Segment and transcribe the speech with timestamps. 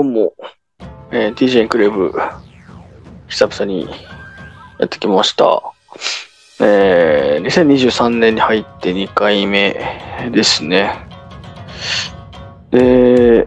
[0.00, 0.32] どうも、
[1.10, 2.14] えー、DJ クレーブ、
[3.28, 3.86] 久々に
[4.78, 5.62] やってきました。
[6.58, 9.78] えー、2023年に入って2回目
[10.32, 11.06] ですね。
[12.70, 13.46] で、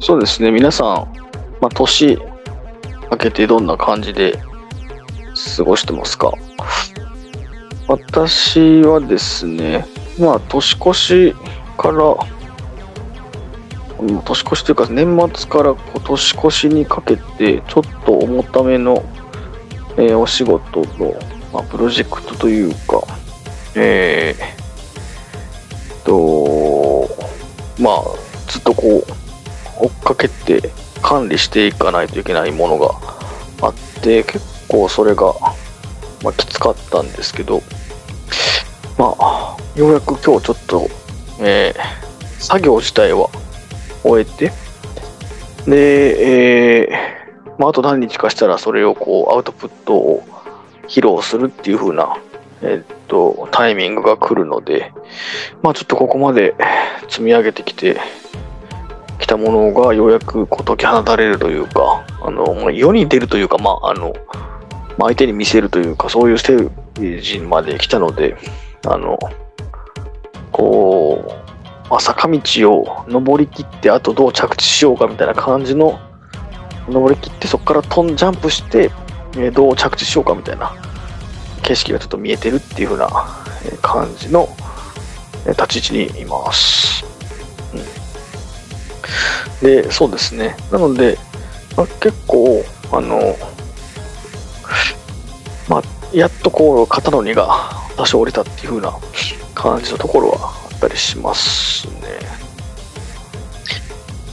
[0.00, 0.86] そうですね、皆さん、
[1.60, 2.18] まあ、年
[3.12, 4.36] 明けてどんな感じで
[5.56, 6.32] 過ごしてますか？
[7.86, 9.86] 私はですね、
[10.18, 11.32] まあ、年越し
[11.78, 12.16] から、
[14.06, 19.04] 年越しというか年末からこう年越しにかけてちょっと重ための、
[19.96, 21.14] えーお仕事の、
[21.52, 23.02] まあ、プロジェクトというか
[23.76, 27.08] えー、と
[27.80, 28.02] まあ
[28.50, 29.04] ずっとこ
[29.80, 30.70] う追っかけて
[31.02, 32.94] 管理していかないといけないものが
[33.62, 35.34] あって結構それが、
[36.22, 37.62] まあ、きつかったんですけど
[38.96, 40.88] まあようやく今日ちょっと、
[41.40, 42.04] えー
[42.44, 43.30] 作業自体は
[44.04, 44.52] 終えて、
[45.66, 47.14] で、えー
[47.58, 50.22] まあ、あと何日かしたらそれをこうアウトプットを
[50.88, 52.16] 披露するっていう風な、
[52.62, 54.92] えっと、タイミングが来るので、
[55.62, 56.54] まあちょっとここまで
[57.08, 58.00] 積み上げてきて、
[59.18, 64.12] きたものがようやくこう解き放たれるというか、あの、ま世に出るというか、まああの、
[64.98, 68.36] まあ、相手に見せるというか、そういうステージまで来たので、
[68.86, 69.18] あの、
[70.52, 71.43] こう、
[71.94, 72.40] まあ、坂道
[72.72, 76.00] を登りきってあとどう着地しようかみたいな感じの
[76.88, 78.90] 登りきってそこから飛んジャンプして、
[79.36, 80.74] えーどう着地しようかみたいな
[81.62, 83.08] 景色がちょっと見えてるっていう風な
[83.80, 84.48] 感じの
[85.46, 87.04] 立ち位置にいます、
[89.62, 90.56] うん、でそうですね。
[90.72, 91.16] なので、
[91.76, 93.36] まあ、結構あの
[95.68, 98.92] まあやっとこう肩の荷が多少降りたっていう風な
[99.54, 101.92] 感じのところはったりしますね。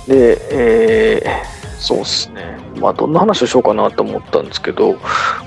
[0.07, 2.59] で、えーそうですね。
[2.80, 4.94] まあ、どんな話をしようかなと思ったんですけど、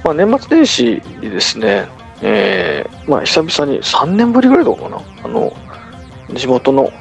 [0.02, 1.86] まあ、年末年始にですね、
[2.22, 5.56] えーまあ、久々に3年ぶりぐらいだかな、あの、
[6.34, 6.92] 地元の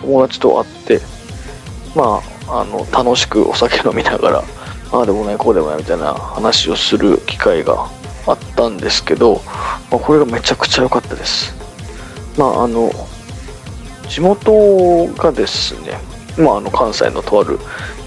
[0.00, 1.00] 友達と会って、
[1.94, 4.44] まあ、あの、楽しくお酒飲みながら、
[4.90, 7.90] ああでもない、こうでもないみたいな話をする機会が
[8.26, 9.42] あったんですけど、
[9.90, 11.54] まあ、これがめちゃくちゃ良かったです。
[12.38, 12.90] まあ、あの、
[14.12, 15.92] 地元がですね、
[16.36, 17.58] まあ、あの関西のとある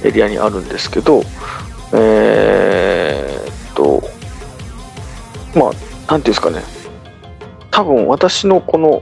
[0.03, 1.23] エリアにあるんですけど、
[1.93, 4.03] えーっと、
[5.59, 6.61] まあ、なんていうんですかね、
[7.71, 9.01] 多分私のこの、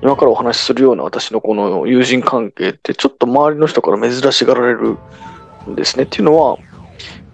[0.00, 4.96] 今からお話しするような私のこの友人関係って、ちょっと周りの人から珍しがられる
[5.68, 6.04] んですね。
[6.04, 6.56] っていうのは、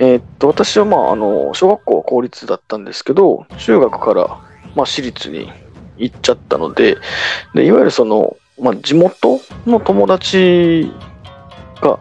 [0.00, 4.26] えーっと、私はまあ、あの、小学校は公立だったんですけど、中学から、
[4.74, 5.52] まあ、私立に
[5.98, 6.96] 行っちゃったので、
[7.54, 10.92] でいわゆるその、まあ、地元の友達
[11.80, 11.98] が、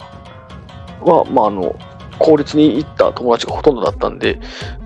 [1.02, 1.76] は、まあ、あの、
[2.20, 4.40] 公立に行った友達がほとんどだったんで、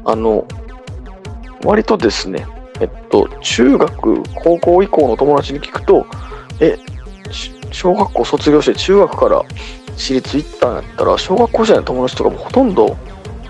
[0.05, 0.47] あの、
[1.63, 2.47] 割とですね、
[2.79, 6.05] えっと、中学、高校以降の友達に聞くと、
[6.59, 6.77] え、
[7.71, 9.43] 小学校卒業して中学から
[9.97, 12.95] 私立行ったんやったら、小学校時代の友達とかもほとんど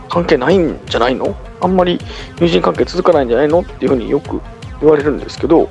[0.10, 1.36] 関係ないんじゃないの？
[1.62, 2.00] あんまり
[2.40, 3.60] 友人関係続かないんじゃないの？
[3.60, 4.42] っていうふうによく
[4.82, 5.70] 言われるんですけど、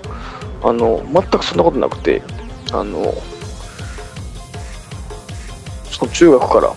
[0.63, 2.23] あの、全くそんなことなくて、
[2.73, 3.15] あの、
[5.91, 6.77] その中学から行っ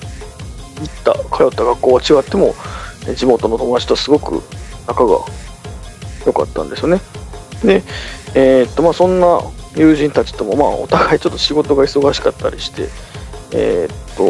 [1.04, 2.56] た、通った学校は違っても、
[3.16, 4.42] 地元の友達とすごく
[4.88, 5.20] 仲が
[6.26, 7.02] 良かったんですよね。
[7.64, 7.84] で、
[8.36, 9.42] えーっと、まあそんな
[9.76, 12.90] 友人たちとも、まあお互いちょっと仕事が忙しかったりして、
[13.52, 14.24] えーっと、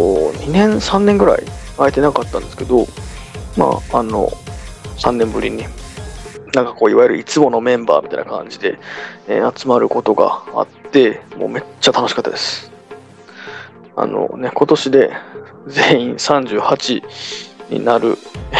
[0.43, 1.43] 2年、3年ぐらい
[1.77, 2.87] 会えてなかったんですけど、
[3.57, 4.31] まああの、
[4.97, 5.65] 3年ぶりに、
[6.53, 8.79] なんかこう、いわゆるいつものメンバーみたいな感じで、
[9.27, 12.71] えー集まることがあって、もうめっちゃ楽しかったです。
[13.95, 15.11] あのね、今年で
[15.67, 17.03] 全員38
[17.69, 18.17] になる、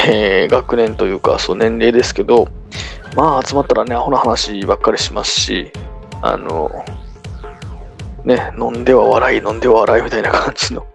[0.07, 2.47] えー学年というか、そう年齢ですけど、
[3.15, 5.71] まあ集まったらね、アホな話ばっかりしますし、
[6.21, 6.85] あの、
[8.23, 10.85] ね、飲んでは笑い、飲んでは笑いみたいな感じの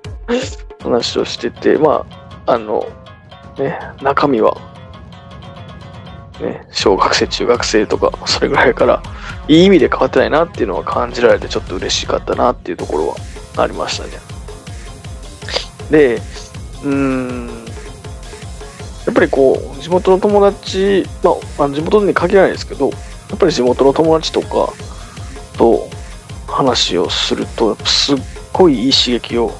[0.82, 2.06] 話をしてて、ま
[2.47, 2.87] あ、あの、
[3.58, 4.56] ね、中身は、
[6.41, 9.03] ね、小学生、中学生とか、それぐらいから、
[9.47, 13.17] いい意味で変わってないなっていうのは感じられて、ちょっと嬉しかったなっていうところは
[13.63, 14.11] ありましたね。
[15.91, 16.17] で、
[16.83, 17.65] うーん、
[19.07, 21.07] やっぱりこう、地元の友達、
[21.59, 24.73] まあ、地元に限らないですけど、やっぱり地元の友達とか
[25.57, 25.89] と
[26.49, 28.19] 話をすると、すっ
[28.53, 29.53] ごいいい刺激を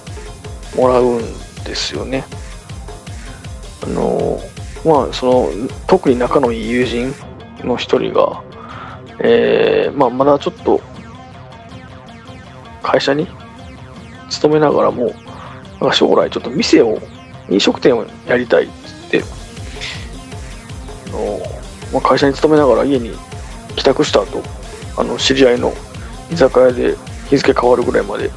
[0.76, 2.25] もらうんですよね。
[3.82, 4.41] あの、
[4.84, 7.14] まあ、その、特に仲のいい友人
[7.62, 8.42] の一人が、
[9.20, 10.81] えーまあ、まだちょっと
[12.82, 13.28] 会社に
[14.28, 15.14] 勤めながらも、
[15.81, 17.00] なんか将来ちょっと店を、
[17.50, 18.84] 飲食店をやりたいって。
[19.04, 19.22] って、
[21.08, 21.38] あの
[21.92, 23.12] まあ、会社に勤めながら家に
[23.76, 24.42] 帰宅した後、
[24.96, 25.72] あの知り合いの
[26.30, 26.96] 居酒屋で
[27.28, 28.30] 日付変わるぐらいまで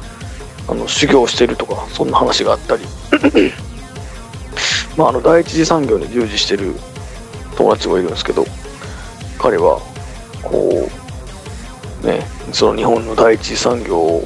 [0.68, 2.82] あの修行してるとか、そんな話があったり、
[4.98, 6.74] まあ、あの第一次産業に従事してる
[7.56, 8.44] 友達がいるんですけど、
[9.38, 9.80] 彼は、
[10.42, 10.90] こ
[12.02, 14.24] う、ね、その日本の第一次産業を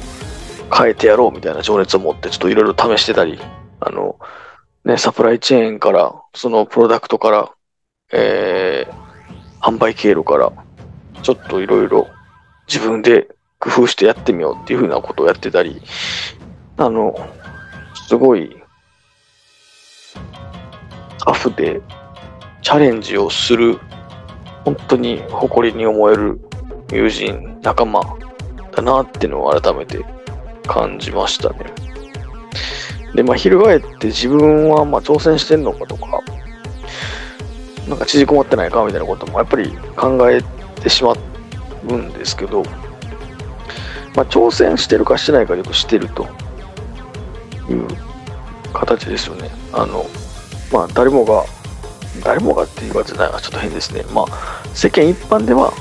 [0.75, 3.39] 変えてやろうみたいな情熱を持って、ちょっといろいろ試してたり、
[3.79, 4.17] あの、
[4.83, 7.51] ね、サプライチェーンから、そのプロダクトから、
[8.11, 10.51] えー、販売経路から、
[11.21, 12.07] ちょっといろいろ
[12.67, 13.27] 自分で
[13.59, 15.81] 工夫してやってみようっていうふうなことをやってたり、
[16.77, 17.15] あの、
[18.07, 18.62] すごい、
[21.49, 21.81] フで
[22.61, 23.79] チャレンジをする、
[24.63, 26.39] 本当に誇りに思える
[26.91, 28.01] 友人、仲間
[28.71, 30.05] だなっていうのを改めて
[30.65, 31.65] 感じましたね。
[33.13, 36.21] で、まあ、翻って自分はま挑戦してんのかとか、
[37.87, 40.41] なんか縮こまってないかみたいなこともやっぱり考え
[40.81, 41.13] てしま
[41.89, 42.63] うんですけど、
[44.15, 46.23] まあ、挑戦してるかしてないかでよくしてると
[47.69, 47.87] いう
[48.73, 49.49] 形ですよね。
[49.73, 50.05] あの、
[50.73, 51.45] まあ、誰もが、
[52.23, 54.03] 誰もがって言われないはちょっと変ですね。
[54.11, 55.71] まあ、世間一般では、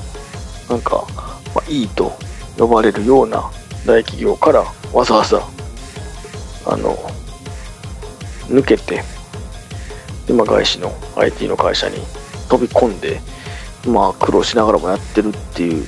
[0.68, 1.06] なんか、
[1.54, 2.12] まあ、いいと
[2.58, 3.50] 呼ばれるような
[3.86, 5.42] 大企業からわざわざ、
[6.66, 6.94] あの、
[8.48, 9.02] 抜けて、
[10.28, 11.96] 今外資の IT の会社に
[12.50, 13.20] 飛び込んで、
[13.88, 15.86] まあ苦労しながらもやってるっていう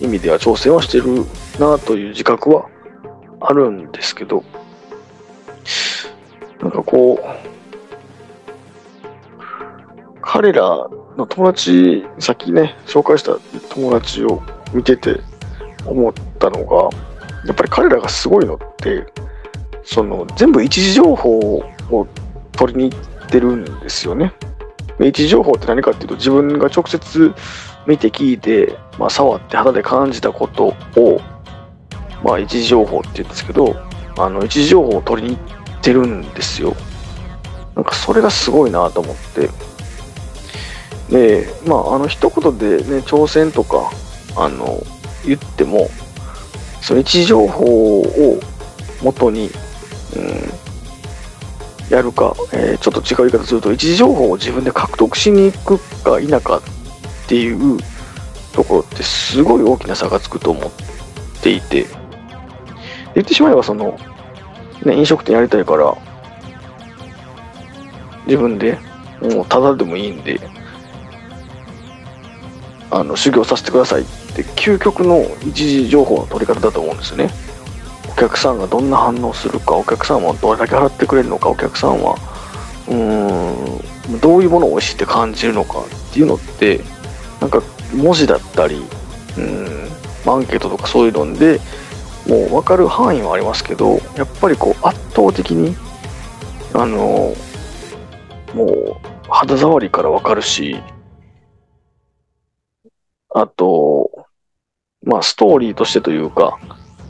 [0.00, 1.24] 意味では挑戦はしてる
[1.60, 2.68] なという自覚は
[3.40, 4.42] あるんですけど、
[6.60, 7.49] なんかこう、
[10.40, 10.88] 彼ら
[11.18, 13.36] の友達、さっきね、紹介した
[13.74, 14.42] 友達を
[14.72, 15.20] 見てて
[15.84, 16.84] 思ったのが、
[17.44, 19.04] やっぱり彼らがすごいのって、
[19.82, 21.38] その全部一時情報
[21.90, 22.06] を
[22.52, 22.96] 取りに行
[23.26, 24.32] ってるんですよね。
[24.98, 27.34] 一時情報って何かっていうと自分が直接
[27.86, 31.20] 見て聞いて、まあ、触って肌で感じたことを、
[32.24, 33.76] まあ、一時情報って言うんですけど、
[34.16, 36.74] あの、一時情報を取りに行ってるんですよ。
[37.76, 39.69] なんかそれがすごいなと思って。
[41.10, 43.90] で、まあ、あの、一言でね、挑戦とか、
[44.36, 44.82] あの、
[45.26, 45.90] 言っても、
[46.80, 48.40] その位置情報を
[49.02, 49.50] 元に、
[50.16, 56.62] うん、やるか、えー、ちょっと違う言い方すると、位置情報を自分で獲得しに行くか否かっ
[57.28, 57.78] ていう
[58.52, 60.70] ところってすごい大きな差がつくと思っ
[61.42, 61.86] ていて、
[63.14, 63.98] 言ってしまえばその、
[64.84, 65.96] ね、飲食店やりたいから、
[68.26, 68.78] 自分で
[69.20, 70.40] もうただでもいいんで、
[72.90, 74.04] あの修行させてくださいっ
[74.34, 77.30] て究極の一時情報の取り方だと思うんですよね。
[78.10, 82.16] お客さんがどんな反応するかお客さんはどれだけ払ってくれるのかお客さんは
[82.88, 86.80] うーんどういうものを美味しいって感じるのかっていうのって
[87.40, 87.62] なんか
[87.94, 88.82] 文字だったり
[89.38, 89.88] うん
[90.26, 91.60] アンケートとかそういうので
[92.26, 95.74] もう分かる範囲はありますけどやっぱりこう圧倒的に
[96.74, 97.34] あの
[98.54, 98.96] もう
[99.28, 100.76] 肌触りから分かるし
[103.34, 104.26] あと、
[105.02, 106.58] まあ、ストーリーとしてというか、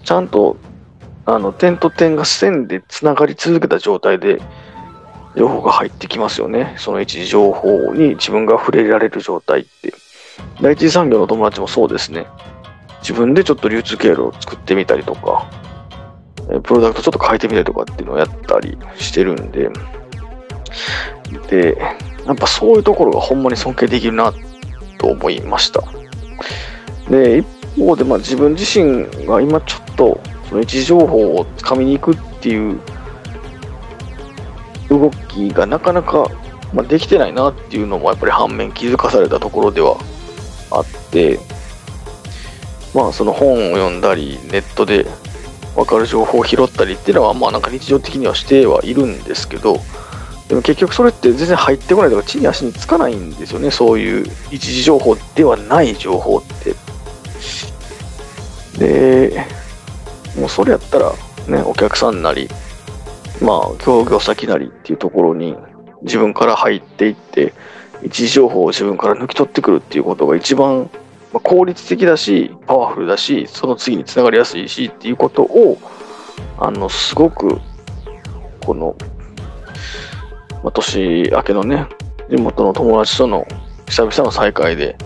[0.05, 0.57] ちゃんと、
[1.27, 4.41] あの、点と点が線で繋がり続けた状態で、
[5.37, 6.75] 情報が入ってきますよね。
[6.77, 9.95] その一時情報に自分が触れられる状態って。
[10.61, 12.27] 第一次産業の友達もそうですね。
[13.01, 15.49] 自分でちょっと流通経路を作ってみたりとか、
[16.65, 19.71] プロダクトちょっと変えてみたりとかっていうのをやったりしてるんで、
[21.49, 21.79] で、
[22.27, 24.33] やっぱそういうところがほんまに尊敬できるな
[24.99, 26.00] と思いました。
[27.11, 32.81] で、一方で、まあ、自分自身が今ちょっと、その位置情報をつかみに行くっていう
[34.89, 36.31] 動きがなかなか、
[36.73, 39.97] まあ、できてないなっていうのもやっぱり反面気づかされたところでは
[40.71, 41.41] あって、
[42.95, 45.07] まあその本を読んだり、ネットで
[45.75, 49.81] 分かる情報を拾ったりっていうのは、まあなんか日常的にはしてはいるんですけど、
[50.49, 56.75] でも結局それって全然入ってこないとか地に足につかないんですよね、そういう一時情報ではない情報って。
[58.81, 59.47] で、
[60.37, 61.13] もうそれやったら、
[61.47, 62.49] ね、お客さんなり、
[63.43, 65.57] まあ、協業先なりっていうところに
[66.03, 67.53] 自分から入っていって、
[68.03, 70.89] 一時情報を自分から抜き取ってくるっていうことが一番
[71.33, 75.79] 効率的だし、パワフルだし、その次につながりやすいしっていうことを、
[76.59, 77.61] あの、すごく、
[78.65, 78.97] この、
[80.65, 81.87] まあ、年明けのね、
[82.31, 83.47] 地元の友達との
[83.87, 84.97] 久々の再会で、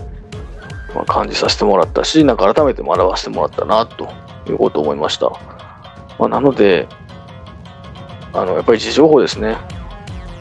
[0.95, 4.09] まあ、感じさせてもらったし、なんか改めて学ばせてもらったな、と
[4.47, 5.29] いうことを思いました。
[6.17, 6.87] まあ、なので、
[8.31, 9.57] あの、やっぱり時情報ですね。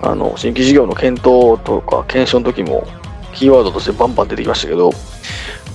[0.01, 2.87] あの、新規事業の検討とか検証の時も、
[3.33, 4.93] キーワードとしてバンバン出てきましたけど、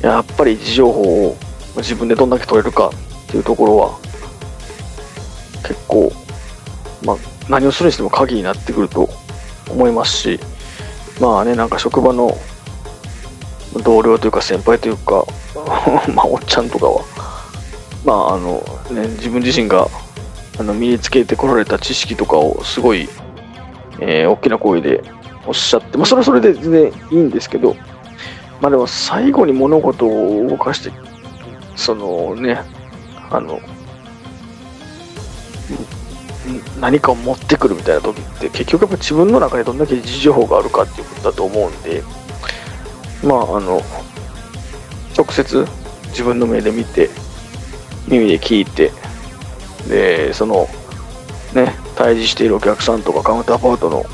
[0.02, 1.38] やっぱり位置情報を
[1.76, 2.92] 自分でどんだけ取れるかっ
[3.28, 4.00] ていうところは、
[5.68, 6.12] 結構、
[7.04, 7.16] まあ、
[7.50, 9.10] 何をするにしても鍵になってくると
[9.70, 10.40] 思いますし、
[11.20, 12.38] まあね、なんか職場の
[13.84, 15.26] 同僚というか先輩というか、
[16.14, 17.04] まあ、おっちゃんとかは、
[18.04, 19.88] まあ、あの、ね、自分自身が
[20.60, 23.08] あの身につけてこられた知識とかをすごい、
[24.00, 25.04] えー、大きな声で
[25.46, 27.76] おっしゃって、まあ、それはそれで全然いいんですけど、
[28.62, 30.92] まあでも最後に物事を動かして、
[31.76, 32.62] そのね、
[33.30, 33.60] あの、
[36.80, 42.04] 何かを持ってくるみたいな時って結局やっぱ自分の中でどんだけ位置情があるかっていうことだと思うんで
[43.24, 43.82] まああの
[45.18, 45.66] 直接
[46.08, 47.10] 自分の目で見て
[48.08, 48.92] 耳で聞いて
[49.88, 50.68] でその
[51.54, 54.06] ね対峙しているお客さんとかカウンターパートの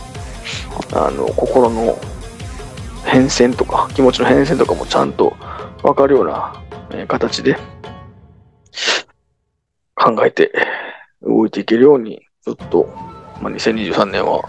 [0.93, 1.97] あの心の
[3.05, 5.35] 変遷とか気持ちの変遷とかもちゃんと
[5.83, 7.55] 分かるような、え形で
[9.93, 10.51] 考えて
[11.21, 12.89] 動いていけるようにちょっと、
[13.41, 14.41] まあ、2023年は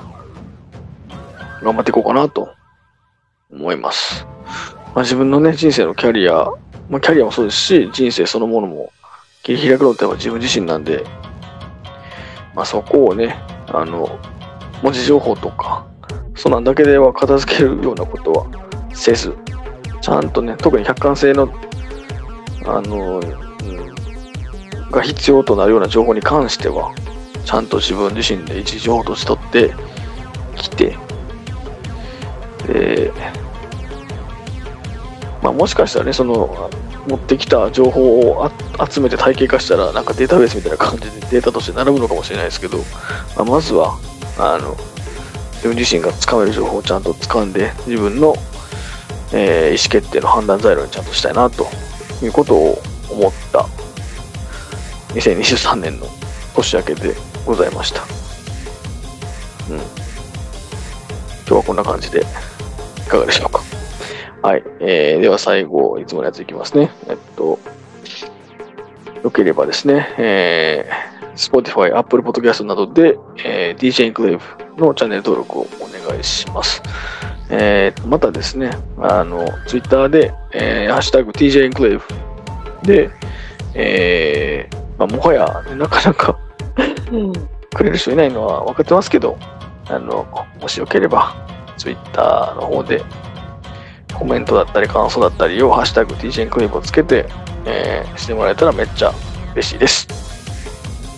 [1.63, 2.49] 頑張っていこうかなと
[3.51, 4.27] 思います。
[4.97, 6.47] まあ、自分のね、人生のキャリア、
[6.88, 8.95] まあ、キャリアもそうですし、人生そのものも
[9.43, 11.05] 切り開くのって自分自身なんで、
[12.55, 13.37] まあ、そこをね、
[13.67, 14.19] あの、
[14.83, 15.87] 文字情報とか、
[16.35, 18.47] そんなんだけでは片付けるようなことは
[18.95, 19.37] せず、
[20.00, 21.53] ちゃんとね、特に客観性の、
[22.65, 26.95] あの、うん、が必要となるような情報に関しては、
[27.45, 29.75] ちゃんと自分自身で一時情報として取って
[30.57, 30.97] きて、
[32.67, 33.12] で、
[35.47, 36.69] まあ、もしかしたらね、その、
[37.07, 38.50] 持ってきた情報を
[38.91, 42.79] 集めて体系化したら、なんかデータベースみたいな感じでデータとして並ぶのかもしれないですけど、
[43.37, 43.97] まあ、まずは、
[44.38, 44.76] あの、
[45.53, 48.35] 自分自身がつかめる情報をちゃんと掴んで、自分の、
[49.33, 51.69] えー、意思決定の判断材料にちゃんとしたいな、と
[52.25, 53.67] いうことを思った
[55.15, 56.09] 2023年の
[56.57, 58.03] 年明けでございました。
[59.71, 59.76] うん。
[59.76, 59.85] 今
[61.47, 62.26] 日はこんな感じで、
[62.99, 63.65] いかがでしょうか？
[64.43, 64.62] はい。
[64.81, 66.90] えー、では最後、いつものやついきますね。
[67.09, 67.59] えっと、
[69.23, 76.83] よければですね、えー、Spotify、Apple Podcast などで、えー、DJ インクレイブのチャンネル登録をお願いします。
[77.50, 82.02] えー、またですね、あの、Twitter で、えー、ハッシュタグ TJ インクレイブ
[82.83, 83.11] で、
[83.75, 86.38] えー、まあ、もはや、なかなか
[87.75, 89.38] くれる人いないのは分かってますけど、
[89.88, 90.26] あの、
[90.61, 91.35] もしよければ、
[91.76, 93.02] Twitter の方で
[94.18, 97.26] コメントだったり感想だったりをハッシュタグ TGN クリックをつけて、
[97.66, 99.12] えー、してもらえたらめっちゃ
[99.52, 100.06] 嬉しいです。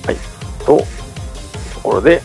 [0.04, 0.16] はい。
[0.64, 0.78] と、
[1.74, 2.20] ところで、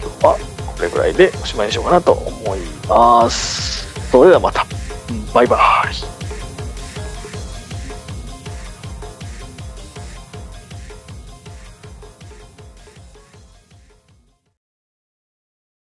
[0.00, 4.10] 今日はこれぐらいでおしまいにしようかなと思います。
[4.10, 4.66] それではまた。
[5.32, 6.19] バイバイ。